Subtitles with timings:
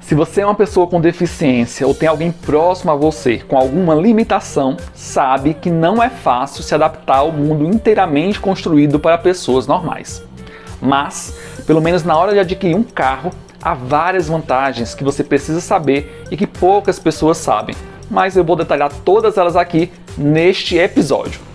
[0.00, 3.94] Se você é uma pessoa com deficiência ou tem alguém próximo a você com alguma
[3.94, 10.22] limitação, sabe que não é fácil se adaptar ao mundo inteiramente construído para pessoas normais.
[10.80, 11.36] Mas,
[11.66, 13.30] pelo menos na hora de adquirir um carro,
[13.62, 17.76] há várias vantagens que você precisa saber e que poucas pessoas sabem.
[18.10, 21.49] Mas eu vou detalhar todas elas aqui neste episódio.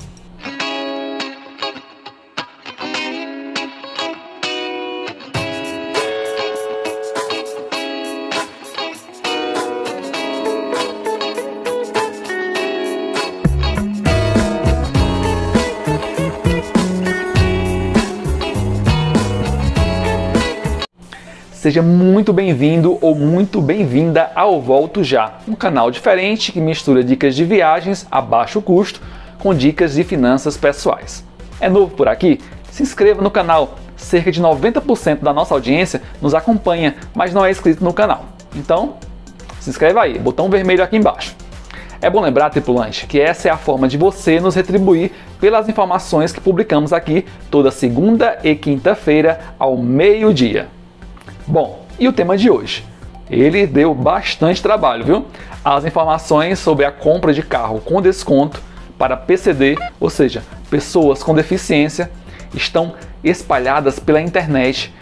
[21.65, 27.35] Seja muito bem-vindo ou muito bem-vinda ao Volto Já, um canal diferente que mistura dicas
[27.35, 29.01] de viagens a baixo custo
[29.39, 31.25] com dicas de finanças pessoais.
[31.59, 32.39] É novo por aqui?
[32.69, 33.79] Se inscreva no canal.
[33.97, 38.25] Cerca de 90% da nossa audiência nos acompanha, mas não é inscrito no canal.
[38.55, 38.97] Então,
[39.59, 41.35] se inscreva aí, botão vermelho aqui embaixo.
[41.99, 46.31] É bom lembrar, tripulante, que essa é a forma de você nos retribuir pelas informações
[46.31, 50.67] que publicamos aqui toda segunda e quinta-feira ao meio-dia.
[51.47, 52.83] Bom, e o tema de hoje?
[53.29, 55.25] Ele deu bastante trabalho, viu?
[55.63, 58.61] As informações sobre a compra de carro com desconto
[58.97, 62.09] para PCD, ou seja, pessoas com deficiência,
[62.53, 62.93] estão
[63.23, 64.93] espalhadas pela internet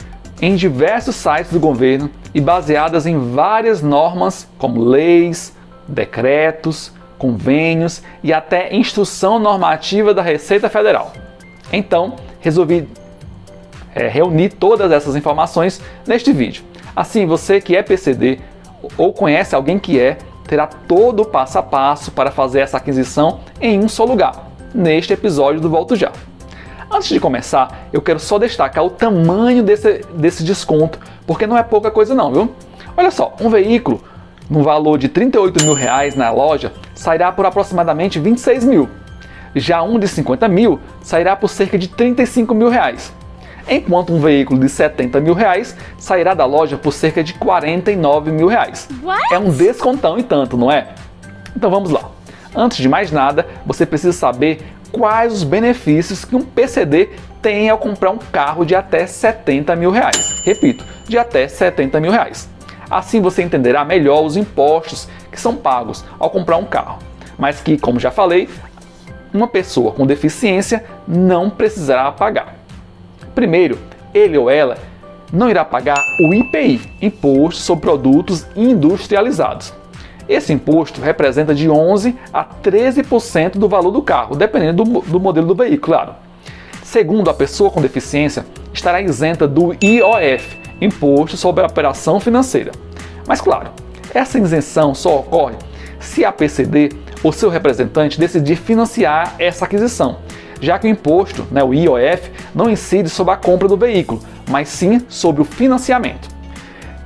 [0.41, 5.55] em diversos sites do governo e baseadas em várias normas, como leis,
[5.87, 11.13] decretos, convênios e até instrução normativa da Receita Federal.
[11.71, 12.87] Então, resolvi
[13.95, 16.63] é, reunir todas essas informações neste vídeo.
[16.95, 18.39] Assim, você que é PCD
[18.97, 23.39] ou conhece alguém que é, terá todo o passo a passo para fazer essa aquisição
[23.59, 26.11] em um só lugar, neste episódio do Volto Já.
[26.91, 31.63] Antes de começar, eu quero só destacar o tamanho desse, desse desconto, porque não é
[31.63, 32.51] pouca coisa não, viu?
[32.95, 34.03] Olha só, um veículo
[34.49, 38.89] no valor de 38 mil reais na loja sairá por aproximadamente 26 mil.
[39.55, 43.11] Já um de 50 mil sairá por cerca de 35 mil reais
[43.69, 48.47] enquanto um veículo de 70 mil reais sairá da loja por cerca de 49 mil
[48.47, 48.87] reais.
[49.01, 49.33] What?
[49.33, 50.89] É um descontão e tanto, não é?
[51.55, 52.09] Então vamos lá.
[52.55, 57.09] Antes de mais nada, você precisa saber quais os benefícios que um PCD
[57.41, 60.41] tem ao comprar um carro de até 70 mil reais.
[60.45, 62.49] Repito, de até 70 mil reais.
[62.89, 66.99] Assim você entenderá melhor os impostos que são pagos ao comprar um carro,
[67.37, 68.47] mas que, como já falei,
[69.33, 72.62] uma pessoa com deficiência não precisará pagar.
[73.33, 73.77] Primeiro,
[74.13, 74.77] ele ou ela
[75.31, 79.73] não irá pagar o IPI, Imposto sobre Produtos Industrializados.
[80.29, 85.47] Esse imposto representa de 11 a 13% do valor do carro, dependendo do, do modelo
[85.47, 86.15] do veículo, claro.
[86.83, 92.71] Segundo, a pessoa com deficiência estará isenta do IOF, Imposto sobre a Operação Financeira.
[93.27, 93.69] Mas, claro,
[94.13, 95.55] essa isenção só ocorre
[95.99, 96.89] se a PCD
[97.23, 100.17] ou seu representante decidir financiar essa aquisição,
[100.63, 104.69] já que o imposto, né, o IOF, não incide sobre a compra do veículo, mas
[104.69, 106.29] sim sobre o financiamento.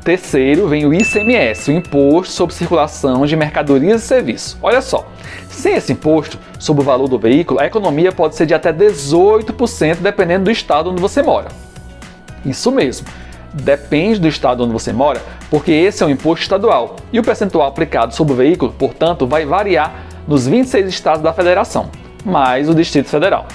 [0.03, 4.55] Terceiro, vem o ICMS, o Imposto sobre Circulação de Mercadorias e Serviços.
[4.61, 5.05] Olha só,
[5.49, 9.97] sem esse imposto sobre o valor do veículo, a economia pode ser de até 18%
[9.97, 11.47] dependendo do estado onde você mora.
[12.45, 13.07] Isso mesmo,
[13.53, 17.67] depende do estado onde você mora, porque esse é um imposto estadual e o percentual
[17.67, 21.89] aplicado sobre o veículo, portanto, vai variar nos 26 estados da federação
[22.25, 23.47] mais o Distrito Federal.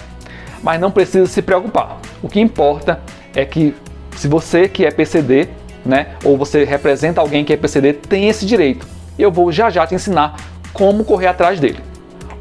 [0.62, 1.98] Mas não precisa se preocupar.
[2.22, 3.00] O que importa
[3.34, 3.74] é que
[4.16, 5.48] se você que é PCD,
[5.84, 8.86] né, ou você representa alguém que é PCD, tem esse direito.
[9.18, 10.36] Eu vou já já te ensinar
[10.72, 11.80] como correr atrás dele.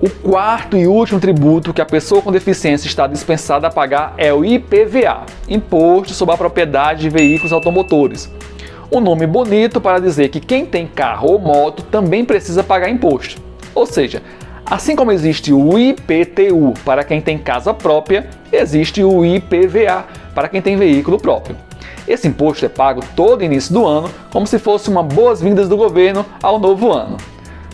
[0.02, 4.34] O quarto e último tributo que a pessoa com deficiência está dispensada a pagar é
[4.34, 8.32] o IPVA, Imposto sobre a Propriedade de Veículos Automotores.
[8.92, 13.40] Um nome bonito para dizer que quem tem carro ou moto também precisa pagar imposto.
[13.76, 14.24] Ou seja,
[14.66, 20.62] Assim como existe o IPTU para quem tem casa própria, existe o IPVA para quem
[20.62, 21.58] tem veículo próprio.
[22.08, 26.26] Esse imposto é pago todo início do ano, como se fosse uma boas-vindas do governo
[26.42, 27.18] ao novo ano.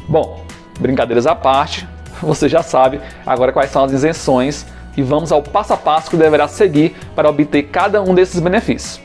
[0.07, 0.43] Bom,
[0.79, 1.87] brincadeiras à parte,
[2.21, 4.65] você já sabe agora quais são as isenções
[4.95, 8.99] e vamos ao passo a passo que deverá seguir para obter cada um desses benefícios.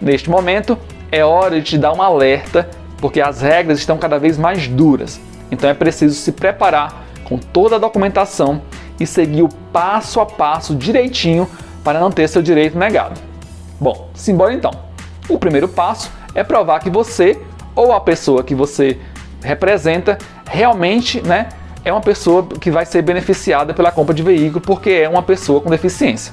[0.00, 0.76] Neste momento,
[1.10, 2.68] é hora de te dar um alerta,
[2.98, 5.20] porque as regras estão cada vez mais duras.
[5.50, 8.62] Então é preciso se preparar com toda a documentação
[8.98, 11.48] e seguir o passo a passo direitinho
[11.84, 13.20] para não ter seu direito negado.
[13.80, 14.70] Bom, simbora então.
[15.28, 17.40] O primeiro passo é provar que você
[17.74, 18.98] ou a pessoa que você
[19.42, 20.16] representa
[20.48, 21.48] realmente, né,
[21.84, 25.60] é uma pessoa que vai ser beneficiada pela compra de veículo porque é uma pessoa
[25.60, 26.32] com deficiência.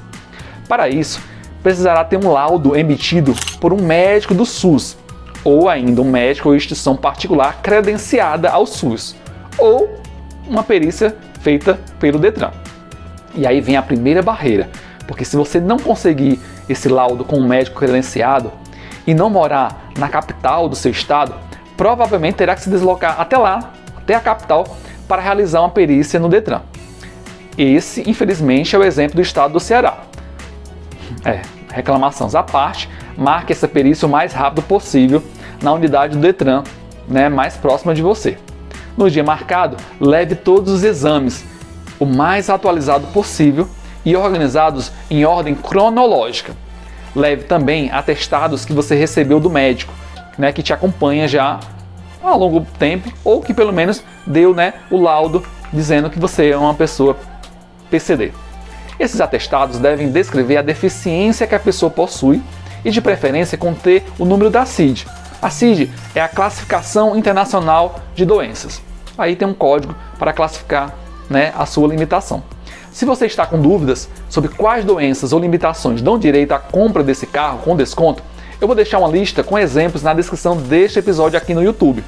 [0.68, 1.22] Para isso,
[1.62, 4.98] precisará ter um laudo emitido por um médico do SUS
[5.44, 9.16] ou ainda um médico ou instituição particular credenciada ao SUS,
[9.58, 10.02] ou
[10.54, 12.52] uma perícia feita pelo Detran.
[13.36, 14.70] E aí vem a primeira barreira,
[15.08, 16.40] porque se você não conseguir
[16.70, 18.52] esse laudo com um médico credenciado
[19.06, 21.34] e não morar na capital do seu estado,
[21.76, 24.78] provavelmente terá que se deslocar até lá, até a capital,
[25.08, 26.62] para realizar uma perícia no Detran.
[27.58, 30.04] Esse, infelizmente, é o exemplo do estado do Ceará.
[31.26, 31.42] É,
[31.72, 35.24] reclamações à parte, marque essa perícia o mais rápido possível
[35.62, 36.64] na unidade do Detran,
[37.08, 38.38] né, mais próxima de você.
[38.98, 41.44] No dia marcado, leve todos os exames
[42.00, 43.68] o mais atualizado possível
[44.06, 46.54] e organizados em ordem cronológica.
[47.16, 49.94] Leve também atestados que você recebeu do médico,
[50.38, 51.60] né, que te acompanha já
[52.22, 56.58] há longo tempo ou que pelo menos deu né, o laudo dizendo que você é
[56.58, 57.18] uma pessoa
[57.90, 58.32] PCD.
[59.00, 62.42] Esses atestados devem descrever a deficiência que a pessoa possui
[62.86, 65.08] e, de preferência, conter o número da CID.
[65.44, 68.82] A CID é a Classificação Internacional de Doenças.
[69.18, 70.96] Aí tem um código para classificar
[71.30, 72.42] né, a sua limitação.
[72.94, 77.28] Se você está com dúvidas sobre quais doenças ou limitações dão direito à compra desse
[77.28, 78.24] carro com desconto,
[78.62, 82.02] eu vou deixar uma lista com exemplos na descrição deste episódio aqui no YouTube.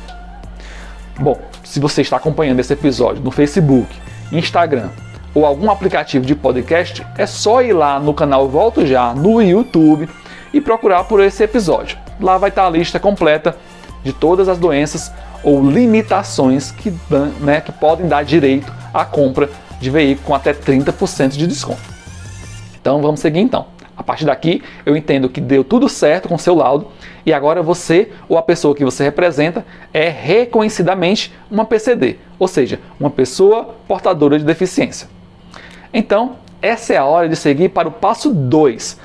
[1.19, 3.93] Bom, se você está acompanhando esse episódio no Facebook,
[4.31, 4.91] Instagram
[5.33, 10.07] ou algum aplicativo de podcast, é só ir lá no canal Volto Já no YouTube
[10.53, 12.04] e procurar por esse episódio.
[12.19, 13.55] Lá vai estar a lista completa
[14.03, 15.11] de todas as doenças
[15.43, 16.93] ou limitações que,
[17.39, 21.81] né, que podem dar direito à compra de veículo com até 30% de desconto.
[22.79, 23.67] Então vamos seguir então.
[23.97, 26.87] A partir daqui, eu entendo que deu tudo certo com seu laudo
[27.25, 32.79] e agora você ou a pessoa que você representa é reconhecidamente uma PCD, ou seja,
[32.99, 35.07] uma pessoa portadora de deficiência.
[35.93, 38.99] Então, essa é a hora de seguir para o passo 2,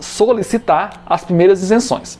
[0.00, 2.18] solicitar as primeiras isenções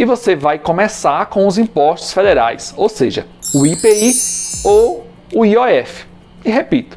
[0.00, 4.14] e você vai começar com os impostos federais, ou seja, o IPI
[4.64, 6.06] ou o IOF.
[6.42, 6.96] E repito,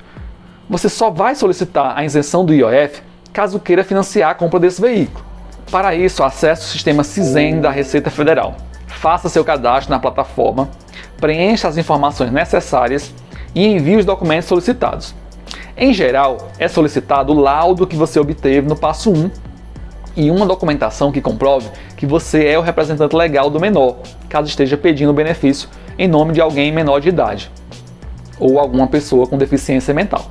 [0.70, 3.02] você só vai solicitar a isenção do IOF
[3.34, 5.26] caso queira financiar a compra desse veículo.
[5.70, 8.56] Para isso, acesse o sistema CISEN da Receita Federal.
[8.88, 10.70] Faça seu cadastro na plataforma,
[11.18, 13.14] preencha as informações necessárias
[13.54, 15.14] e envie os documentos solicitados.
[15.76, 19.30] Em geral, é solicitado o laudo que você obteve no passo 1
[20.16, 23.98] e uma documentação que comprove que você é o representante legal do menor,
[24.30, 27.52] caso esteja pedindo benefício em nome de alguém menor de idade
[28.40, 30.26] ou alguma pessoa com deficiência mental.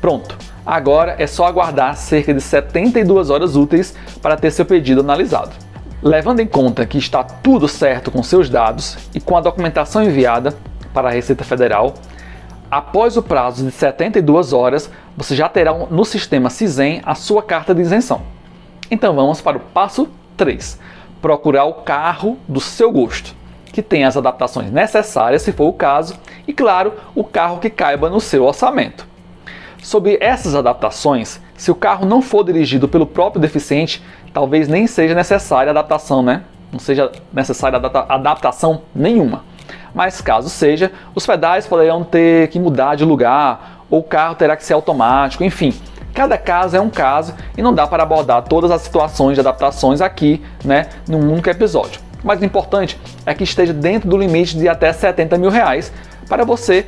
[0.00, 5.52] Pronto, agora é só aguardar cerca de 72 horas úteis para ter seu pedido analisado.
[6.02, 10.54] Levando em conta que está tudo certo com seus dados e com a documentação enviada
[10.92, 11.94] para a Receita Federal,
[12.70, 17.74] após o prazo de 72 horas, você já terá no sistema CISEM a sua carta
[17.74, 18.33] de isenção.
[18.90, 20.78] Então vamos para o passo 3:
[21.22, 23.34] procurar o carro do seu gosto,
[23.72, 26.16] que tenha as adaptações necessárias, se for o caso,
[26.46, 29.06] e claro, o carro que caiba no seu orçamento.
[29.82, 34.02] Sobre essas adaptações, se o carro não for dirigido pelo próprio deficiente,
[34.32, 36.42] talvez nem seja necessária adaptação, né?
[36.72, 39.44] Não seja necessária adaptação nenhuma.
[39.94, 44.56] Mas caso seja, os pedais poderão ter que mudar de lugar, ou o carro terá
[44.56, 45.72] que ser automático, enfim,
[46.14, 50.00] Cada caso é um caso e não dá para abordar todas as situações de adaptações
[50.00, 52.00] aqui, né, num único episódio.
[52.22, 55.92] Mas o importante é que esteja dentro do limite de até 70 mil reais
[56.28, 56.86] para você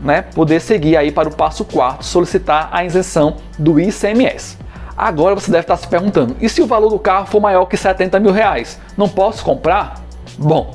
[0.00, 4.58] né, poder seguir aí para o passo quarto, solicitar a isenção do ICMS.
[4.96, 7.76] Agora você deve estar se perguntando: e se o valor do carro for maior que
[7.76, 8.80] 70 mil reais?
[8.96, 10.02] Não posso comprar?
[10.36, 10.74] Bom,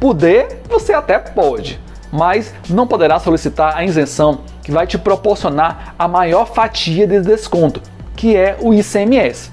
[0.00, 1.80] poder você até pode,
[2.10, 7.80] mas não poderá solicitar a isenção que vai te proporcionar a maior fatia de desconto,
[8.16, 9.52] que é o ICMS.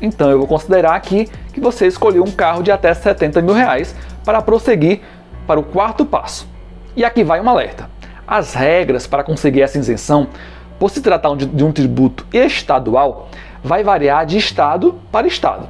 [0.00, 3.94] Então eu vou considerar aqui que você escolheu um carro de até 70 mil reais
[4.24, 5.02] para prosseguir
[5.46, 6.48] para o quarto passo.
[6.96, 7.90] E aqui vai um alerta.
[8.26, 10.28] As regras para conseguir essa isenção,
[10.78, 13.28] por se tratar de um tributo estadual,
[13.62, 15.68] vai variar de estado para estado.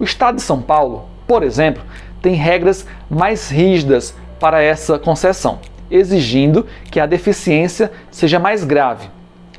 [0.00, 1.84] O estado de São Paulo, por exemplo,
[2.20, 9.08] tem regras mais rígidas para essa concessão exigindo que a deficiência seja mais grave.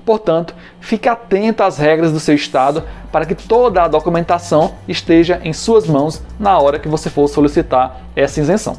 [0.08, 5.52] Portanto, fique atento às regras do seu estado para que toda a documentação esteja em
[5.52, 8.78] suas mãos na hora que você for solicitar essa isenção.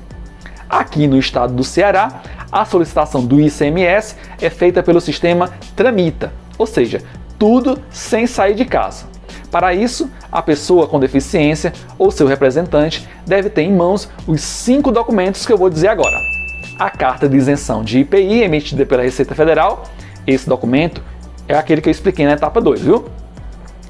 [0.67, 6.67] Aqui no estado do Ceará, a solicitação do ICMS é feita pelo sistema Tramita, ou
[6.67, 7.03] seja,
[7.39, 9.05] tudo sem sair de casa.
[9.51, 14.91] Para isso, a pessoa com deficiência ou seu representante deve ter em mãos os cinco
[14.91, 16.38] documentos que eu vou dizer agora
[16.79, 19.85] a carta de isenção de IPI emitida pela Receita Federal.
[20.27, 21.03] Esse documento
[21.49, 23.07] é aquele que eu expliquei na etapa 2, viu?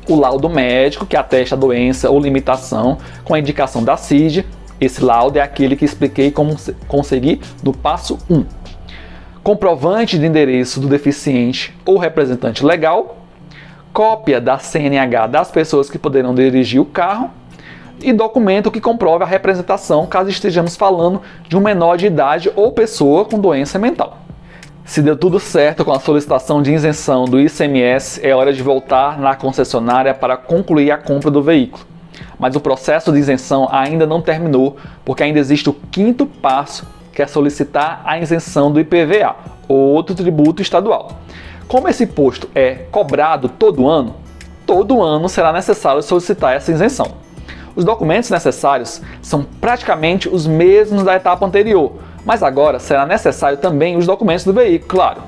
[0.08, 4.46] O laudo médico que atesta a doença ou limitação com a indicação da CID,
[4.80, 8.44] Esse laudo é aquele que expliquei como conseguir no passo 1.
[9.42, 13.18] Comprovante de endereço do deficiente ou representante legal,
[13.92, 17.30] cópia da CNH das pessoas que poderão dirigir o carro
[18.02, 22.72] e documento que comprove a representação caso estejamos falando de um menor de idade ou
[22.72, 24.18] pessoa com doença mental.
[24.84, 29.18] Se deu tudo certo com a solicitação de isenção do ICMS, é hora de voltar
[29.18, 31.84] na concessionária para concluir a compra do veículo.
[32.38, 37.20] Mas o processo de isenção ainda não terminou, porque ainda existe o quinto passo, que
[37.20, 39.36] é solicitar a isenção do IPVA,
[39.68, 41.18] outro tributo estadual.
[41.66, 44.14] Como esse imposto é cobrado todo ano,
[44.64, 47.17] todo ano será necessário solicitar essa isenção.
[47.78, 51.92] Os documentos necessários são praticamente os mesmos da etapa anterior,
[52.24, 55.22] mas agora será necessário também os documentos do veículo, claro.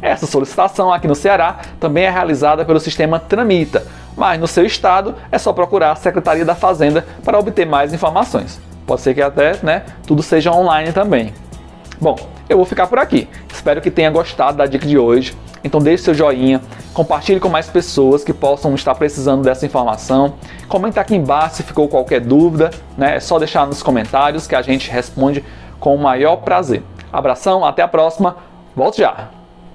[0.00, 3.84] Essa solicitação aqui no Ceará também é realizada pelo sistema Tramita,
[4.16, 8.60] mas no seu estado é só procurar a Secretaria da Fazenda para obter mais informações.
[8.86, 11.34] Pode ser que até né, tudo seja online também.
[12.00, 12.16] Bom,
[12.48, 13.28] eu vou ficar por aqui.
[13.52, 15.36] Espero que tenha gostado da dica de hoje.
[15.64, 16.60] Então deixe seu joinha,
[16.92, 20.34] compartilhe com mais pessoas que possam estar precisando dessa informação.
[20.68, 23.16] Comenta aqui embaixo se ficou qualquer dúvida, né?
[23.16, 25.44] É só deixar nos comentários que a gente responde
[25.78, 26.82] com o maior prazer.
[27.12, 28.36] Abração, até a próxima.
[28.74, 29.41] Volte já!